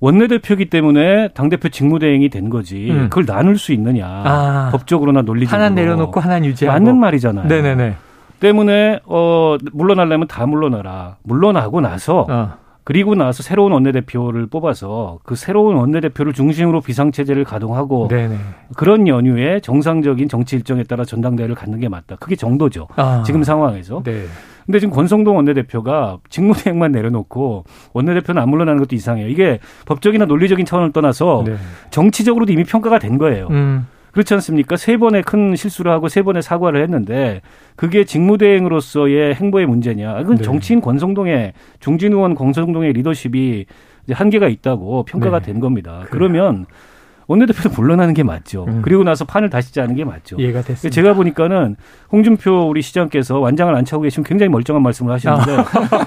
[0.01, 2.89] 원내대표기 때문에 당대표 직무대행이 된 거지.
[2.89, 3.03] 음.
[3.09, 4.05] 그걸 나눌 수 있느냐.
[4.07, 4.69] 아.
[4.71, 5.63] 법적으로나 논리적으로.
[5.63, 6.77] 하나 내려놓고 하나 유지하고.
[6.77, 7.47] 맞는 말이잖아요.
[7.47, 7.95] 네네네.
[8.39, 11.17] 때문에 어 물러나려면 다 물러나라.
[11.23, 12.53] 물러나고 나서 어.
[12.83, 18.35] 그리고 나서 새로운 원내대표를 뽑아서 그 새로운 원내대표를 중심으로 비상체제를 가동하고 네네.
[18.75, 22.15] 그런 연휴에 정상적인 정치 일정에 따라 전당대회를 갖는 게 맞다.
[22.15, 22.87] 그게 정도죠.
[22.95, 23.21] 아.
[23.23, 24.01] 지금 상황에서.
[24.03, 24.23] 네.
[24.71, 29.27] 근데 지금 권성동 원내대표가 직무대행만 내려놓고 원내대표는 안 물러나는 것도 이상해요.
[29.27, 31.57] 이게 법적이나 논리적인 차원을 떠나서 네.
[31.89, 33.49] 정치적으로도 이미 평가가 된 거예요.
[33.51, 33.85] 음.
[34.13, 34.77] 그렇지 않습니까?
[34.77, 37.41] 세 번의 큰 실수를 하고 세 번의 사과를 했는데
[37.75, 40.21] 그게 직무대행으로서의 행보의 문제냐?
[40.21, 40.41] 이건 네.
[40.41, 43.65] 정치인 권성동의 중진 의원 권성동의 리더십이
[44.09, 45.47] 한계가 있다고 평가가 네.
[45.47, 46.05] 된 겁니다.
[46.05, 46.07] 그래요.
[46.11, 46.65] 그러면
[47.27, 48.65] 원내대표도 물러나는 게 맞죠.
[48.67, 48.81] 음.
[48.81, 50.35] 그리고 나서 판을 다시 짜는 게 맞죠.
[50.39, 50.93] 이해가 됐습니다.
[50.93, 51.75] 제가 보니까는
[52.11, 55.57] 홍준표 우리 시장께서 완장을 안 차고 계시면 굉장히 멀쩡한 말씀을 하시는데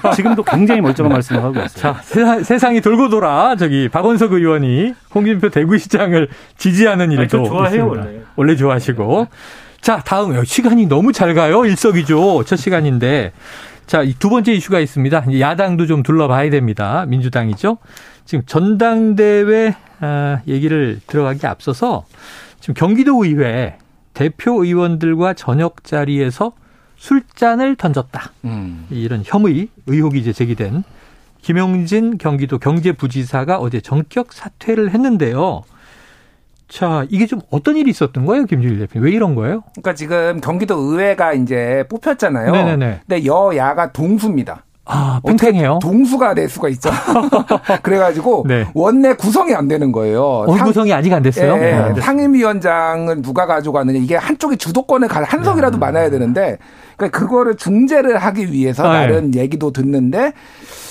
[0.03, 0.11] 아.
[0.13, 1.69] 지금도 굉장히 멀쩡한 말씀을 하고 있어요.
[1.69, 8.21] 자, 세상, 이 돌고 돌아 저기 박원석 의원이 홍준표 대구시장을 지지하는 일도 아니, 좋아해요 원래.
[8.37, 9.29] 원래 좋아하시고.
[9.81, 11.65] 자, 다음 시간이 너무 잘 가요.
[11.67, 13.33] 일석이조 첫 시간인데.
[13.87, 15.39] 자, 두 번째 이슈가 있습니다.
[15.39, 17.05] 야당도 좀 둘러봐야 됩니다.
[17.07, 17.79] 민주당이죠.
[18.25, 19.75] 지금 전당대회 아,
[20.47, 22.05] 얘기를 들어가기 앞서서
[22.61, 23.77] 지금 경기도 의회
[24.15, 26.53] 대표 의원들과 저녁 자리에서
[26.97, 28.33] 술잔을 던졌다.
[28.45, 28.87] 음.
[28.91, 30.85] 이런 혐의 의혹이 이제 제기된
[31.43, 35.63] 김용진 경기도 경제부지사가 어제 전격 사퇴를 했는데요.
[36.69, 39.05] 자, 이게 좀 어떤 일이 있었던 거예요, 김준일 대표님?
[39.05, 39.63] 왜 이런 거예요?
[39.75, 42.51] 그러니까 지금 경기도 의회가 이제 뽑혔잖아요.
[42.51, 43.01] 네네네.
[43.07, 44.64] 근데 여야가 동수입니다.
[44.87, 45.79] 아, 팽팽해요?
[45.81, 46.91] 동수가 될 수가 있죠.
[47.83, 48.67] 그래가지고 네.
[48.75, 50.45] 원내 구성이 안 되는 거예요.
[50.47, 51.55] 원 구성이 아직 안 됐어요?
[51.57, 52.01] 예, 네.
[52.01, 53.99] 상임위원장은 누가 가져가느냐.
[53.99, 55.81] 이게 한쪽이 주도권을 가, 한석이라도 네.
[55.81, 56.59] 많아야 되는데,
[56.97, 59.41] 그러니까 그거를 중재를 하기 위해서 아, 다른 네.
[59.41, 60.33] 얘기도 듣는데,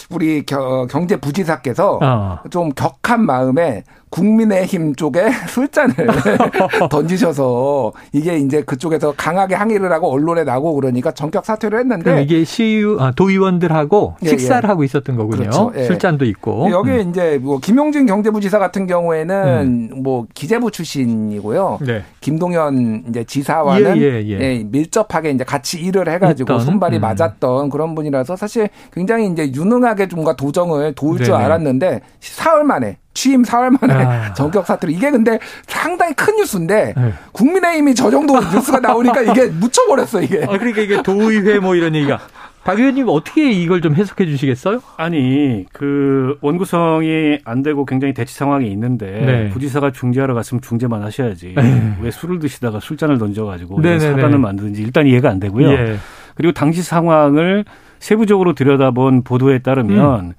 [0.09, 2.39] 우리 경제부지사께서 어.
[2.49, 5.95] 좀 격한 마음에 국민의힘 쪽에 술잔을
[6.89, 12.99] 던지셔서 이게 이제 그쪽에서 강하게 항의를 하고 언론에 나고 그러니까 전격 사퇴를 했는데 이게 시의원
[12.99, 14.67] 아, 도의원들하고 예, 식사를 예.
[14.67, 15.37] 하고 있었던 거군요.
[15.37, 15.71] 그렇죠.
[15.75, 15.85] 예.
[15.85, 17.09] 술잔도 있고 여기에 음.
[17.09, 20.03] 이제 뭐 김용진 경제부지사 같은 경우에는 음.
[20.03, 21.79] 뭐 기재부 출신이고요.
[21.81, 22.03] 네.
[22.21, 24.63] 김동연 이제 지사와는 예, 예, 예.
[24.63, 26.59] 밀접하게 이제 같이 일을 해가지고?
[26.59, 27.01] 손발이 음.
[27.01, 31.25] 맞았던 그런 분이라서 사실 굉장히 이제 유능하게 좀과 도정을 도울 네네.
[31.25, 34.33] 줄 알았는데 사흘 만에 취임 사흘 만에 아.
[34.35, 37.13] 전격 사퇴로 이게 근데 상당히 큰 뉴스인데 네.
[37.31, 40.43] 국민의힘이 저 정도 뉴스가 나오니까 이게 묻혀버렸어 이게.
[40.43, 42.19] 아, 그러니까 이게 도의회 뭐 이런 얘기가.
[42.63, 44.81] 박 의원님 어떻게 이걸 좀 해석해 주시겠어요?
[44.95, 49.49] 아니 그 원구성이 안 되고 굉장히 대치 상황이 있는데 네.
[49.49, 51.97] 부지사가 중재하러 갔으면 중재만 하셔야지 네.
[52.01, 55.71] 왜 술을 드시다가 술잔을 던져가지고 사단을 만드는지 일단 이해가 안 되고요.
[55.71, 55.97] 예.
[56.35, 57.65] 그리고 당시 상황을
[57.99, 60.33] 세부적으로 들여다본 보도에 따르면 음.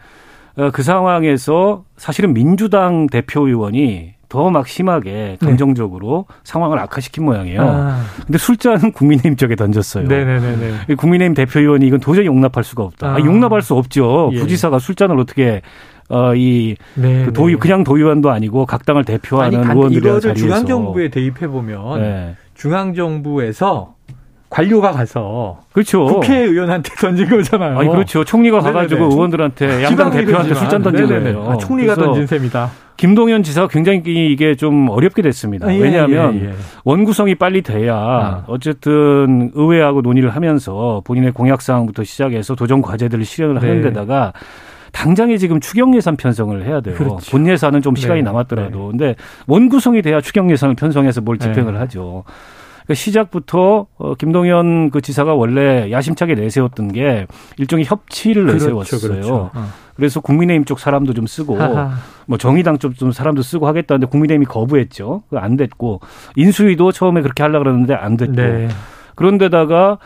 [0.57, 5.47] 어, 그 상황에서 사실은 민주당 대표 의원이 더 막 심하게 네.
[5.47, 6.35] 감정적으로 네.
[6.43, 7.61] 상황을 악화시킨 모양이에요.
[7.63, 8.01] 아.
[8.27, 10.09] 근데 술잔은 국민의힘 쪽에 던졌어요.
[10.09, 10.95] 네네네.
[10.97, 13.07] 국민의힘 대표 의원이 이건 도저히 용납할 수가 없다.
[13.07, 13.15] 아.
[13.15, 14.31] 아, 용납할 수 없죠.
[14.33, 14.41] 예.
[14.41, 15.63] 부지사가 술잔을 어떻게
[16.09, 17.59] 어, 이, 네, 그 도의, 네.
[17.61, 22.37] 그냥 도의원도 아니고 각 당을 대표하는 아니, 의원들이 이거를 중앙 정부에 대입해 보면 네.
[22.55, 23.95] 중앙 정부에서
[24.55, 26.05] 관료가 가서 그렇죠.
[26.05, 27.77] 국회의원한테 던진 거잖아요.
[27.77, 28.23] 아니 그렇죠.
[28.23, 28.73] 총리가 네네네.
[28.73, 31.51] 가가지고 의원들한테 양당 대표한테 술잔 던진 거예요.
[31.51, 32.71] 아, 총리가 던진 셈이다.
[32.97, 35.75] 김동연 지사가 굉장히 이게 좀 어렵게 됐습니다.
[35.75, 36.53] 예, 왜냐하면 예, 예.
[36.85, 38.45] 원구성이 빨리 돼야 아.
[38.47, 43.67] 어쨌든 의회하고 논의를 하면서 본인의 공약 사항부터 시작해서 도전 과제들을 실현을 네.
[43.67, 44.33] 하는 데다가
[44.93, 46.95] 당장에 지금 추경 예산 편성을 해야 돼요.
[46.95, 47.33] 그렇죠.
[47.33, 48.25] 본 예산은 좀 시간이 네.
[48.25, 48.79] 남았더라도.
[48.79, 48.89] 네.
[48.91, 49.17] 근데
[49.49, 51.47] 원구성이 돼야 추경 예산을 편성해서 뭘 네.
[51.47, 52.23] 집행을 하죠.
[52.85, 59.01] 그러니까 시작부터 어, 김동연 그 지사가 원래 야심차게 내세웠던 게 일종의 협치를 그렇죠, 내세웠어요.
[59.01, 59.51] 그렇죠.
[59.55, 59.67] 어.
[59.97, 61.93] 그래서 국민의힘 쪽 사람도 좀 쓰고 하하.
[62.27, 65.23] 뭐 정의당 쪽 좀 사람도 쓰고 하겠다는데 국민의힘이 거부했죠.
[65.35, 66.01] 안 됐고
[66.37, 68.69] 인수위도 처음에 그렇게 하려 고 그러는데 안 됐고 네.
[69.15, 69.99] 그런데다가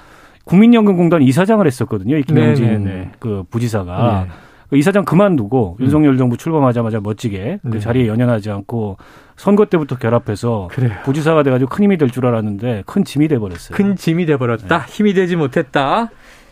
[0.44, 2.16] 국민연금공단 이사장을 했었거든요.
[2.16, 3.10] 이 김영진 네, 네, 네.
[3.18, 4.26] 그 부지사가.
[4.68, 4.70] 네.
[4.70, 5.84] 그 이사장 그만두고 음.
[5.84, 7.80] 윤석열 정부 출범하자마자 멋지게 그 네.
[7.80, 8.96] 자리에 연연하지 않고
[9.36, 10.92] 선거 때부터 결합해서 그래요.
[11.04, 13.76] 부지사가 돼가지고 큰 힘이 될 줄 알았는데 큰 짐이 돼버렸어요.
[13.76, 14.78] 큰 짐이 돼버렸다.
[14.78, 14.84] 네.
[14.92, 16.10] 힘이 되지 못했다.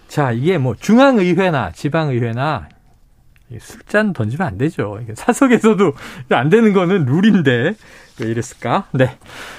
[0.09, 2.68] 자 이게 뭐 중앙의회나 지방의회나
[3.61, 4.98] 술잔 던지면 안 되죠.
[5.14, 5.92] 사석에서도
[6.31, 7.74] 안 되는 거는 룰인데
[8.20, 8.87] 왜 이랬을까?
[8.92, 9.16] 네.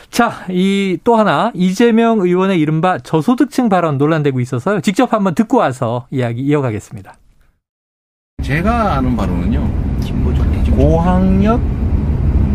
[0.10, 4.82] 자, 이 또 하나 이재명 의원의 이른바 저소득층 발언 논란되고 있어서요.
[4.82, 7.14] 직접 한번 듣고 와서 이야기 이어가겠습니다.
[8.48, 9.70] 제가 아는 바로는요.
[10.76, 11.60] 고학력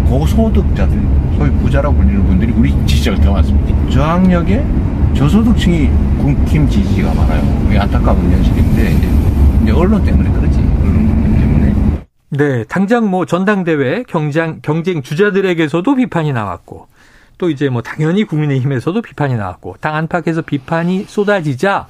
[0.09, 0.99] 고소득자들,
[1.37, 3.91] 소위 부자라고 불리는 분들이 우리 지지자가 더 많습니다.
[3.91, 4.65] 저학력에
[5.15, 7.43] 저소득층이 국힘 지지가 많아요.
[7.65, 9.09] 그게 안타까운 현실인데 이제,
[9.63, 10.59] 이제 언론 때문에 그러지.
[10.61, 11.75] 언론 때문에.
[12.31, 16.87] 네, 당장 뭐 전당대회 경쟁 경쟁 주자들에게서도 비판이 나왔고
[17.37, 21.87] 또 이제 뭐 당연히 국민의힘에서도 비판이 나왔고 당 안팎에서 비판이 쏟아지자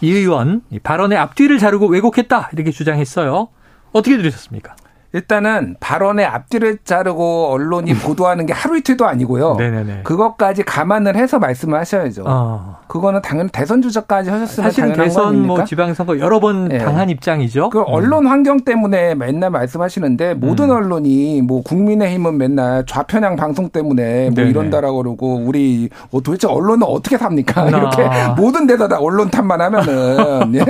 [0.00, 3.48] 이 의원 발언의 앞뒤를 자르고 왜곡했다 이렇게 주장했어요.
[3.92, 4.76] 어떻게 들으셨습니까?
[5.12, 9.56] 일단은 발언의 앞뒤를 자르고 언론이 보도하는 게 하루 이틀도 아니고요.
[9.56, 10.00] 네네네.
[10.04, 12.24] 그것까지 감안을 해서 말씀을 하셔야죠.
[12.26, 12.78] 어.
[12.86, 16.78] 그거는 당연 대선 주자까지 하셨으면 사실은 대선 뭐 지방선거 여러 번 네.
[16.78, 17.70] 당한 입장이죠.
[17.70, 17.84] 그 음.
[17.86, 20.76] 언론 환경 때문에 맨날 말씀하시는데 모든 음.
[20.76, 24.50] 언론이 뭐 국민의힘은 맨날 좌편향 방송 때문에 뭐 네네.
[24.50, 27.62] 이런다라고 그러고 우리 어 도대체 언론은 어떻게 삽니까?
[27.62, 27.68] 아.
[27.68, 30.60] 이렇게 모든 데다 다 언론 탓만 하면은 예?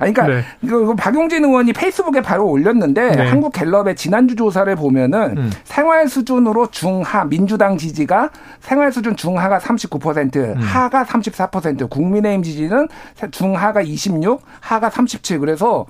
[0.00, 0.42] 아니 그러니까 네.
[0.68, 3.26] 그 박용진 의원이 페이스북에 바로 올렸는데 네.
[3.28, 5.50] 한국 갤럽 기업의 지난주 조사를 보면은 음.
[5.64, 10.60] 생활 수준으로 중하 민주당 지지가 생활 수준 중하가 39%, 음.
[10.60, 12.88] 하가 34%, 국민의힘 지지는
[13.30, 15.38] 중하가 26, 하가 37.
[15.40, 15.86] 그래서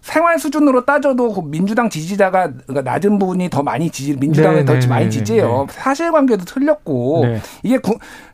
[0.00, 4.78] 생활 수준으로 따져도 그 민주당 지지자가 그러니까 낮은 분이 더 많이 지지, 민주당을 네, 더
[4.80, 5.66] 네, 많이 네, 지지해요.
[5.68, 5.72] 네.
[5.72, 7.40] 사실관계도 틀렸고 네.
[7.62, 7.78] 이게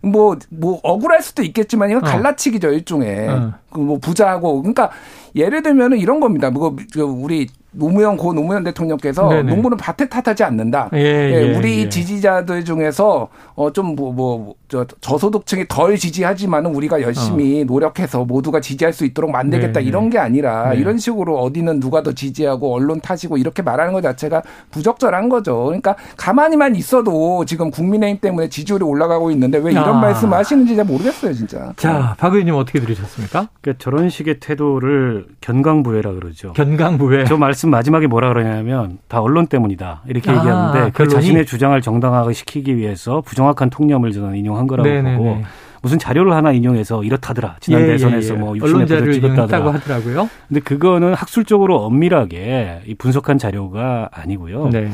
[0.01, 2.07] 뭐뭐 뭐 억울할 수도 있겠지만 이건 어.
[2.07, 3.53] 갈라치기죠 일종의 어.
[3.71, 4.91] 그뭐 부자하고 그러니까
[5.37, 6.51] 예를 들면은 이런 겁니다.
[6.51, 9.43] 뭐그 우리 노무현 고 노무현 대통령께서 네네.
[9.55, 10.91] 농구는 밭에 탓하지 않는다.
[10.95, 11.89] 예, 예, 예, 우리 예.
[11.89, 17.65] 지지자들 중에서 어좀 뭐뭐저 저소득층이 덜 지지하지만은 우리가 열심히 어.
[17.65, 20.11] 노력해서 모두가 지지할 수 있도록 만들겠다 네, 이런 네.
[20.11, 20.77] 게 아니라 네.
[20.77, 25.65] 이런 식으로 어디는 누가 더 지지하고 언론 탓이고 이렇게 말하는 것 자체가 부적절한 거죠.
[25.65, 30.01] 그러니까 가만히만 있어도 지금 국민의힘 때문에 지지율이 올라가고 있는데 왜 이런 아.
[30.01, 31.73] 말씀 하시는지 잘 모르겠어요, 진짜.
[31.77, 33.49] 자, 박 의원님 어떻게 들으셨습니까?
[33.61, 36.53] 그러니까 저런 식의 태도를 견강부회라 그러죠.
[36.55, 37.25] 견강부회.
[37.25, 42.59] 저 말씀 마지막에 뭐라 그러냐면 다 언론 때문이다 이렇게 아, 얘기하는데 그 자신의 주장을 정당화시키기
[42.59, 45.17] 시키기 위해서 부정확한 통념을 저는 인용한 거라고 네네네.
[45.17, 45.43] 보고
[45.83, 48.41] 무슨 자료를 하나 인용해서 이렇다더라 지난 예, 대선에서 예, 예.
[48.41, 50.29] 뭐 60년 찍었다더라 하더라고요.
[50.49, 54.71] 근데 그거는 학술적으로 엄밀하게 분석한 자료가 아니고요.
[54.71, 54.91] 네.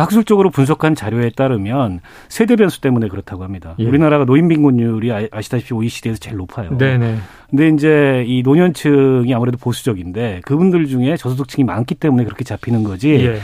[0.00, 3.74] 그 학술적으로 분석한 자료에 따르면 세대 변수 때문에 그렇다고 합니다.
[3.78, 3.84] 예.
[3.84, 6.76] 우리나라가 노인 빈곤율이 아, 아시다시피 OECD에서 제일 높아요.
[6.76, 7.18] 네네.
[7.50, 13.10] 근데 이제 이 노년층이 아무래도 보수적인데 그분들 중에 저소득층이 많기 때문에 그렇게 잡히는 거지.
[13.12, 13.40] 예.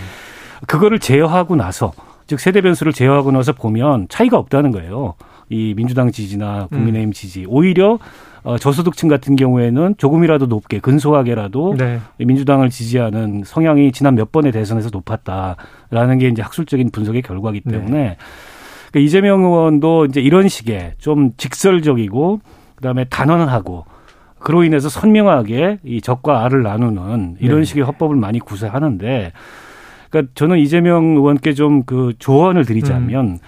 [0.67, 1.93] 그거를 제어하고 나서
[2.27, 5.15] 즉 세대 변수를 제어하고 나서 보면 차이가 없다는 거예요.
[5.49, 7.13] 이 민주당 지지나 국민의힘 음.
[7.13, 7.99] 지지 오히려
[8.43, 12.01] 어, 저소득층 같은 경우에는 조금이라도 높게 근소하게라도 네.
[12.19, 17.73] 민주당을 지지하는 성향이 지난 몇 번의 대선에서 높았다라는 게 이제 학술적인 분석의 결과기 네.
[17.73, 18.17] 때문에 네.
[18.91, 22.41] 그러니까 이재명 의원도 이제 이런 식의 좀 직설적이고
[22.77, 23.85] 그다음에 단언하고
[24.39, 27.65] 그로 인해서 선명하게 이 적과 알을 나누는 이런 네.
[27.65, 29.33] 식의 헌법을 많이 구사하는데
[30.11, 33.39] 그러니까 저는 이재명 의원께 좀 그 조언을 드리자면 음.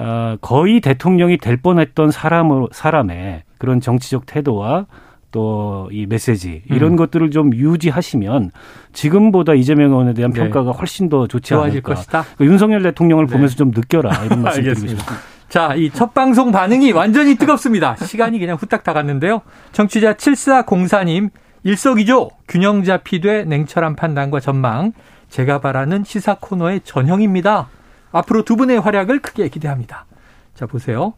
[0.00, 4.86] 어, 거의 대통령이 될 뻔했던 사람으로 사람의 그런 정치적 태도와
[5.30, 6.96] 또이 메시지 이런 음.
[6.96, 8.50] 것들을 좀 유지하시면
[8.92, 10.40] 지금보다 이재명 의원에 대한 네.
[10.40, 11.94] 평가가 훨씬 더 좋지 않을까.
[11.94, 12.24] 것이다.
[12.36, 13.32] 그 윤석열 대통령을 네.
[13.32, 15.14] 보면서 좀 느껴라 이런 말씀 드리고 싶습니다.
[15.48, 17.96] 자, 이 첫 방송 반응이 완전히 뜨겁습니다.
[17.96, 19.42] 시간이 그냥 후딱 다 갔는데요.
[19.72, 21.30] 청취자 7404님
[21.62, 24.92] 일석이조 균형 잡히되 냉철한 판단과 전망
[25.28, 27.68] 제가 바라는 시사 코너의 전형입니다.
[28.12, 30.06] 앞으로 두 분의 활약을 크게 기대합니다.
[30.54, 31.14] 자, 보세요.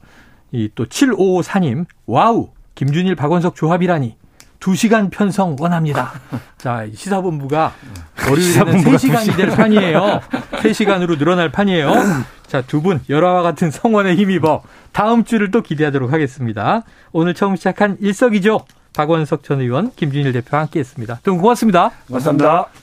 [0.53, 4.17] 이 또 7554님, 와우, 김준일, 박원석 조합이라니.
[4.61, 6.13] 2시간 편성 원합니다.
[6.57, 7.73] 자, 시사본부가
[8.29, 10.21] 월요일에는 3시간이 될 판이에요.
[10.31, 11.93] 3시간으로 늘어날 판이에요.
[12.47, 16.83] 자, 두 분 열화와 같은 성원에 힘입어 다음 주를 또 기대하도록 하겠습니다.
[17.11, 18.61] 오늘 처음 시작한 일석이조
[18.95, 21.19] 박원석 전 의원, 김준일 대표와 함께 했습니다.
[21.25, 21.91] 두 분 고맙습니다.
[22.07, 22.82] 고맙습니다.